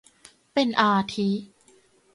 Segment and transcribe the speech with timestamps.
[0.53, 1.29] เป็นอาทิ